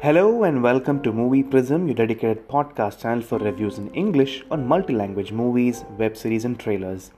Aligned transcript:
Hello 0.00 0.44
and 0.44 0.62
welcome 0.62 1.02
to 1.02 1.12
Movie 1.12 1.42
Prism, 1.42 1.88
your 1.88 1.96
dedicated 1.96 2.46
podcast 2.46 3.00
channel 3.00 3.20
for 3.20 3.36
reviews 3.40 3.78
in 3.78 3.92
English 3.94 4.44
on 4.48 4.64
multi-language 4.64 5.32
movies, 5.32 5.84
web 5.98 6.16
series, 6.16 6.44
and 6.44 6.56
trailers. 6.56 7.10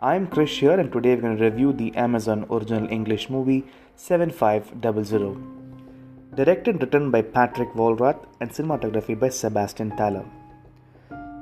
I'm 0.00 0.26
Krish 0.26 0.58
here, 0.58 0.80
and 0.80 0.90
today 0.90 1.14
we're 1.14 1.20
going 1.20 1.36
to 1.36 1.44
review 1.44 1.72
the 1.72 1.94
Amazon 1.94 2.44
original 2.50 2.90
English 2.90 3.30
movie 3.30 3.66
7500. 3.94 5.36
Directed 6.34 6.74
and 6.74 6.82
written 6.82 7.12
by 7.12 7.22
Patrick 7.22 7.72
Vollrath 7.74 8.26
and 8.40 8.50
cinematography 8.50 9.16
by 9.16 9.28
Sebastian 9.28 9.92
Thaler. 9.96 10.24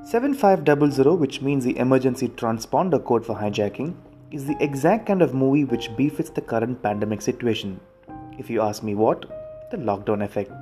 7500, 0.04 1.14
which 1.14 1.40
means 1.40 1.64
the 1.64 1.78
emergency 1.78 2.28
transponder 2.28 3.02
code 3.02 3.24
for 3.24 3.34
hijacking, 3.34 3.94
is 4.30 4.44
the 4.44 4.62
exact 4.62 5.06
kind 5.06 5.22
of 5.22 5.32
movie 5.32 5.64
which 5.64 5.96
befits 5.96 6.28
the 6.28 6.42
current 6.42 6.82
pandemic 6.82 7.22
situation. 7.22 7.80
If 8.38 8.50
you 8.50 8.60
ask 8.60 8.82
me 8.82 8.94
what, 8.94 9.24
the 9.70 9.78
lockdown 9.78 10.22
effect. 10.22 10.52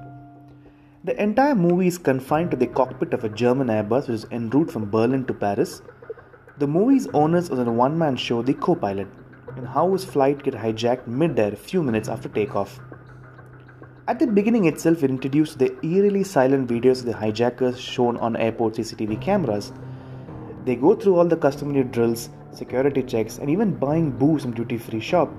The 1.06 1.22
entire 1.22 1.54
movie 1.54 1.88
is 1.88 1.98
confined 1.98 2.50
to 2.52 2.56
the 2.56 2.66
cockpit 2.66 3.12
of 3.12 3.24
a 3.24 3.28
German 3.28 3.66
Airbus 3.66 4.08
which 4.08 4.14
is 4.14 4.26
en 4.30 4.48
route 4.48 4.70
from 4.70 4.88
Berlin 4.88 5.27
to 5.27 5.34
Paris. 5.34 5.82
The 6.56 6.66
movie's 6.66 7.08
owners 7.08 7.50
is 7.50 7.58
a 7.58 7.64
one 7.64 7.98
man 7.98 8.16
show, 8.16 8.40
The 8.40 8.54
Co 8.54 8.74
Pilot, 8.74 9.08
and 9.54 9.68
how 9.68 9.92
his 9.92 10.02
flight 10.02 10.42
get 10.42 10.54
hijacked 10.54 11.06
mid 11.06 11.38
air 11.38 11.52
a 11.52 11.56
few 11.56 11.82
minutes 11.82 12.08
after 12.08 12.30
takeoff. 12.30 12.80
At 14.08 14.18
the 14.18 14.27
beginning 14.27 14.64
itself, 14.64 15.04
it 15.04 15.10
introduced 15.10 15.58
the 15.58 15.77
eerily 15.84 16.24
silent 16.24 16.70
videos 16.70 17.00
of 17.00 17.05
the 17.05 17.12
hijackers 17.12 17.78
shown 17.78 18.16
on 18.16 18.34
airport 18.36 18.77
CCTV 18.77 19.20
cameras. 19.20 19.74
They 20.64 20.74
go 20.74 20.94
through 20.94 21.16
all 21.16 21.27
the 21.27 21.36
customary 21.36 21.84
drills, 21.84 22.30
security 22.50 23.02
checks, 23.02 23.36
and 23.36 23.50
even 23.50 23.74
buying 23.74 24.10
booze 24.10 24.41
from 24.41 24.55
duty 24.55 24.78
free 24.78 25.00
shop, 25.00 25.30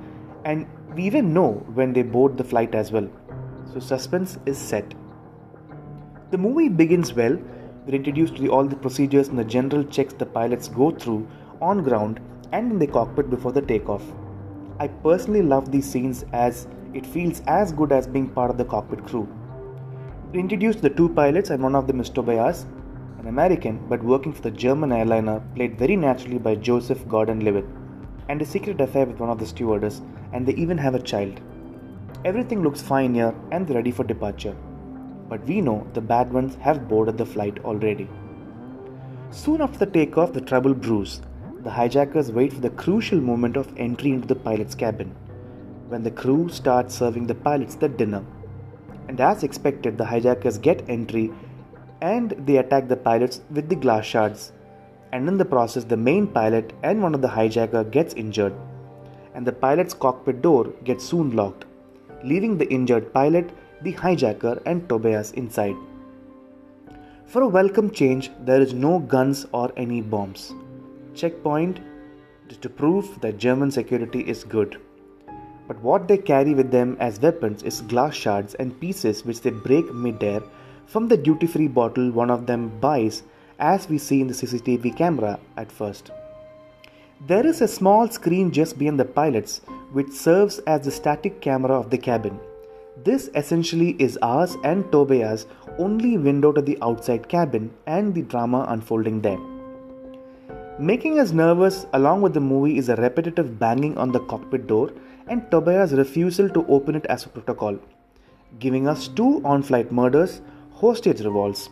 and 0.43 0.67
we 0.93 1.05
even 1.05 1.33
know 1.33 1.53
when 1.73 1.91
they 1.91 2.03
board 2.03 2.38
the 2.38 2.44
flight 2.44 2.75
as 2.75 2.91
well. 2.91 3.09
So 3.73 3.79
suspense 3.79 4.38
is 4.45 4.59
set. 4.59 4.94
The 6.31 6.40
movie 6.40 6.70
begins 6.70 7.14
well. 7.14 7.38
We're 7.86 7.94
introduced 7.94 8.38
to 8.38 8.48
all 8.50 8.66
the 8.66 8.76
procedures 8.76 9.28
and 9.28 9.38
the 9.38 9.44
general 9.44 9.84
checks 9.84 10.14
the 10.14 10.26
pilots 10.26 10.68
go 10.68 10.90
through 10.90 11.28
on 11.62 11.84
ground 11.84 12.20
and 12.52 12.72
in 12.72 12.80
the 12.80 12.88
cockpit 12.88 13.30
before 13.30 13.52
the 13.52 13.62
takeoff. 13.62 14.02
I 14.80 14.88
personally 14.88 15.44
love 15.44 15.72
these 15.72 15.90
scenes 15.90 16.26
as 16.34 16.68
it 16.96 17.06
feels 17.06 17.42
as 17.46 17.72
good 17.72 17.92
as 17.92 18.08
being 18.08 18.28
part 18.28 18.50
of 18.50 18.58
the 18.58 18.66
cockpit 18.66 19.06
crew. 19.06 19.28
We 20.34 20.40
introduced 20.40 20.81
the 20.81 20.90
two 20.90 21.09
pilots, 21.09 21.52
and 21.52 21.62
one 21.62 21.76
of 21.76 21.86
them 21.86 22.02
is 22.02 22.09
Tobias, 22.09 22.66
an 23.20 23.28
American 23.28 23.86
but 23.88 24.03
working 24.03 24.34
for 24.34 24.42
the 24.42 24.52
German 24.52 24.92
airliner, 24.92 25.42
played 25.56 25.78
very 25.78 25.96
naturally 25.96 26.40
by 26.40 26.56
Joseph 26.56 27.08
Gordon 27.08 27.46
Levitt, 27.46 27.66
and 28.30 28.42
a 28.42 28.46
secret 28.46 28.81
affair 28.81 29.06
with 29.06 29.20
one 29.20 29.30
of 29.30 29.38
the 29.38 29.46
stewardess, 29.46 30.02
and 30.34 30.46
they 30.46 30.53
even 30.53 30.78
have 30.80 30.96
a 30.96 31.00
child. 31.00 31.40
Everything 32.26 32.64
looks 32.64 32.81
fine 32.81 33.14
here 33.14 33.36
and 33.52 33.68
they're 33.68 33.76
ready 33.76 33.92
for 33.92 34.03
departure. 34.03 34.56
But 35.30 35.45
we 35.45 35.62
know 35.62 35.88
the 35.94 36.02
bad 36.02 36.31
ones 36.31 36.56
have 36.56 36.88
boarded 36.88 37.18
the 37.18 37.26
flight 37.26 37.59
already. 37.66 38.08
Soon 39.31 39.62
after 39.62 39.80
the 39.80 39.92
takeoff, 39.92 40.34
the 40.34 40.42
trouble 40.42 40.73
brews. 40.73 41.22
The 41.64 41.72
hijackers 41.72 42.31
wait 42.31 42.54
for 42.54 42.62
the 42.62 42.70
crucial 42.70 43.20
moment 43.20 43.58
of 43.58 43.73
entry 43.78 44.12
into 44.12 44.28
the 44.28 44.36
pilot's 44.36 44.76
cabin 44.76 45.16
when 45.88 46.03
the 46.03 46.12
crew 46.12 46.50
starts 46.50 46.96
serving 46.96 47.28
the 47.28 47.36
pilots 47.36 47.76
the 47.76 47.90
dinner. 47.90 48.23
And 49.08 49.20
as 49.22 49.44
expected, 49.44 49.98
the 49.98 50.06
hijackers 50.06 50.58
get 50.58 50.88
entry 50.90 51.31
and 52.02 52.31
they 52.46 52.58
attack 52.58 52.88
the 52.88 52.96
pilots 52.96 53.42
with 53.52 53.70
the 53.70 53.76
glass 53.76 54.06
shards. 54.06 54.52
And 55.12 55.28
in 55.28 55.38
the 55.38 55.46
process, 55.46 55.84
the 55.84 55.98
main 55.98 56.28
pilot 56.28 56.73
and 56.84 57.02
one 57.02 57.16
of 57.16 57.22
the 57.22 57.28
hijacker 57.28 57.90
gets 57.90 58.14
injured, 58.16 58.53
and 59.34 59.46
the 59.46 59.52
pilot's 59.52 59.94
cockpit 59.94 60.42
door 60.42 60.66
gets 60.84 61.06
soon 61.06 61.36
locked, 61.36 61.66
leaving 62.23 62.58
the 62.58 62.70
injured 62.70 63.14
pilot, 63.14 63.52
the 63.81 63.94
hijacker, 63.94 64.62
and 64.66 64.88
Tobias 64.88 65.31
inside. 65.31 65.76
For 67.25 67.41
a 67.41 67.47
welcome 67.47 67.91
change, 67.91 68.31
there 68.41 68.62
is 68.62 68.74
no 68.74 69.00
guns 69.00 69.46
or 69.52 69.72
any 69.75 70.02
bombs. 70.02 70.53
Checkpoint 71.13 71.80
to 72.62 72.69
prove 72.69 73.19
that 73.22 73.38
German 73.38 73.72
security 73.72 74.22
is 74.22 74.44
good. 74.44 74.80
But 75.68 75.81
what 75.81 76.08
they 76.08 76.18
carry 76.18 76.53
with 76.53 76.69
them 76.72 76.96
as 77.00 77.19
weapons 77.19 77.64
is 77.64 77.81
glass 77.81 78.14
shards 78.14 78.53
and 78.56 78.80
pieces 78.80 79.25
which 79.25 79.41
they 79.41 79.50
break 79.50 79.91
mid-air 79.94 80.41
from 80.85 81.08
the 81.08 81.18
duty-free 81.18 81.69
bottle 81.69 82.12
one 82.12 82.30
of 82.30 82.46
them 82.46 82.69
buys 82.80 83.24
as 83.59 83.90
we 83.90 83.97
see 83.97 84.22
in 84.22 84.28
the 84.28 84.34
CCTV 84.34 84.96
camera 84.96 85.40
at 85.58 85.72
first. 85.72 86.12
There 87.28 87.46
is 87.47 87.62
a 87.62 87.68
small 87.68 88.08
screen 88.09 88.52
just 88.52 88.78
behind 88.78 89.00
the 89.00 89.06
pilots 89.06 89.62
which 89.94 90.12
serves 90.12 90.59
as 90.59 90.81
the 90.81 90.91
static 90.91 91.41
camera 91.41 91.74
of 91.74 91.90
the 91.90 91.97
cabin. 91.97 92.40
This 93.03 93.29
essentially 93.35 93.97
is 94.00 94.17
ours 94.22 94.56
and 94.63 94.89
Tobias' 94.89 95.47
only 95.78 96.17
window 96.17 96.53
to 96.53 96.61
the 96.61 96.78
outside 96.81 97.28
cabin 97.28 97.73
and 97.85 98.16
the 98.16 98.22
drama 98.22 98.66
unfolding 98.69 99.19
there. 99.19 99.38
Making 100.79 101.19
us 101.19 101.34
nervous 101.34 101.85
along 101.91 102.22
with 102.22 102.34
the 102.34 102.39
movie 102.39 102.78
is 102.78 102.88
a 102.88 102.95
repetitive 102.95 103.59
banging 103.59 103.97
on 103.97 104.13
the 104.13 104.22
cockpit 104.22 104.67
door 104.67 104.91
and 105.28 105.50
Tobias' 105.51 105.91
refusal 105.91 106.50
to 106.50 106.66
open 106.67 106.95
it 106.95 107.05
as 107.07 107.25
a 107.25 107.29
protocol, 107.29 107.78
giving 108.59 108.88
us 108.88 109.09
two 109.09 109.41
on 109.44 109.61
flight 109.61 109.91
murders, 109.91 110.39
hostage 110.72 111.19
revolts, 111.19 111.69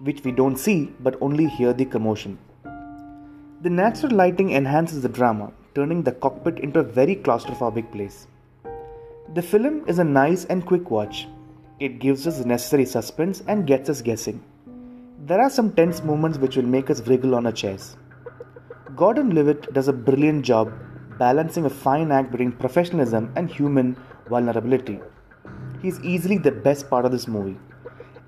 which 0.00 0.24
we 0.24 0.32
don't 0.32 0.56
see 0.56 0.90
but 1.00 1.20
only 1.20 1.48
hear 1.48 1.74
the 1.74 1.84
commotion. 1.84 2.38
The 3.60 3.70
natural 3.70 4.12
lighting 4.12 4.52
enhances 4.52 5.02
the 5.02 5.08
drama, 5.10 5.52
turning 5.74 6.02
the 6.02 6.12
cockpit 6.12 6.60
into 6.60 6.80
a 6.80 6.82
very 6.82 7.16
claustrophobic 7.16 7.92
place. 7.92 8.26
The 9.28 9.40
film 9.40 9.84
is 9.88 9.98
a 9.98 10.04
nice 10.04 10.44
and 10.44 10.66
quick 10.66 10.90
watch. 10.90 11.26
It 11.80 12.00
gives 12.00 12.26
us 12.26 12.44
necessary 12.44 12.84
suspense 12.84 13.42
and 13.48 13.66
gets 13.66 13.88
us 13.88 14.02
guessing. 14.02 14.44
There 15.24 15.40
are 15.40 15.48
some 15.48 15.72
tense 15.72 16.02
moments 16.02 16.36
which 16.38 16.56
will 16.56 16.64
make 16.64 16.90
us 16.90 17.06
wriggle 17.06 17.34
on 17.34 17.46
our 17.46 17.52
chairs. 17.52 17.96
Gordon 18.94 19.34
Levitt 19.34 19.72
does 19.72 19.88
a 19.88 19.92
brilliant 19.92 20.44
job 20.44 20.72
balancing 21.18 21.64
a 21.64 21.70
fine 21.70 22.10
act 22.12 22.30
between 22.30 22.52
professionalism 22.52 23.32
and 23.36 23.50
human 23.50 23.96
vulnerability. 24.28 25.00
He 25.80 25.88
is 25.88 26.00
easily 26.00 26.36
the 26.38 26.52
best 26.52 26.90
part 26.90 27.04
of 27.04 27.12
this 27.12 27.26
movie, 27.26 27.58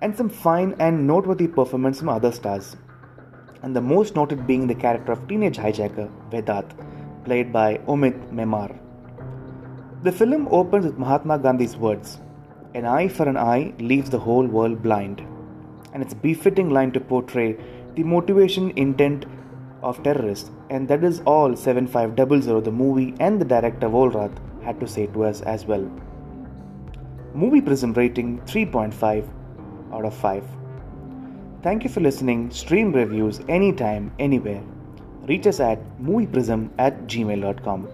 and 0.00 0.16
some 0.16 0.28
fine 0.28 0.74
and 0.78 1.06
noteworthy 1.06 1.48
performance 1.48 1.98
from 1.98 2.08
other 2.08 2.32
stars. 2.32 2.76
And 3.62 3.76
the 3.76 3.80
most 3.80 4.16
noted 4.16 4.46
being 4.46 4.66
the 4.66 4.74
character 4.74 5.12
of 5.12 5.26
teenage 5.28 5.58
hijacker 5.58 6.10
Vedat, 6.30 6.70
played 7.24 7.52
by 7.52 7.78
Omid 7.88 8.32
Memar. 8.32 8.83
The 10.04 10.12
film 10.12 10.48
opens 10.50 10.84
with 10.84 10.98
Mahatma 10.98 11.38
Gandhi's 11.38 11.78
words 11.78 12.18
An 12.74 12.84
eye 12.84 13.08
for 13.08 13.26
an 13.26 13.38
eye 13.38 13.72
leaves 13.78 14.10
the 14.10 14.18
whole 14.18 14.46
world 14.46 14.82
blind. 14.82 15.22
And 15.94 16.02
it's 16.02 16.12
a 16.12 16.16
befitting 16.16 16.68
line 16.68 16.92
to 16.92 17.00
portray 17.00 17.56
the 17.94 18.02
motivation 18.02 18.70
intent 18.76 19.24
of 19.82 20.02
terrorists, 20.02 20.50
and 20.68 20.86
that 20.88 21.04
is 21.04 21.22
all 21.24 21.56
7500, 21.56 22.66
the 22.66 22.70
movie, 22.70 23.14
and 23.18 23.40
the 23.40 23.46
director 23.46 23.88
Vollrath 23.88 24.36
had 24.62 24.78
to 24.80 24.86
say 24.86 25.06
to 25.06 25.24
us 25.24 25.40
as 25.40 25.64
well. 25.64 25.90
Movie 27.32 27.62
Prism 27.62 27.94
rating 27.94 28.40
3.5 28.40 29.26
out 29.94 30.04
of 30.04 30.14
5. 30.14 30.44
Thank 31.62 31.82
you 31.82 31.88
for 31.88 32.00
listening. 32.00 32.50
Stream 32.50 32.92
reviews 32.92 33.40
anytime, 33.48 34.12
anywhere. 34.18 34.62
Reach 35.22 35.46
us 35.46 35.60
at 35.60 35.78
movieprism 35.98 36.68
at 36.76 37.06
gmail.com. 37.06 37.88